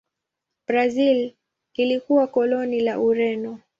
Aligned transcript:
Brazil 0.67 1.33
ilikuwa 1.73 2.27
koloni 2.27 2.79
la 2.81 2.99
Ureno. 2.99 3.59